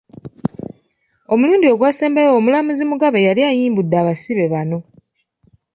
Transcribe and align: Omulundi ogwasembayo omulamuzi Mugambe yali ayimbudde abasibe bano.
Omulundi 1.33 1.65
ogwasembayo 1.73 2.29
omulamuzi 2.39 2.83
Mugambe 2.89 3.25
yali 3.27 3.41
ayimbudde 3.49 3.95
abasibe 4.01 4.45
bano. 4.53 4.77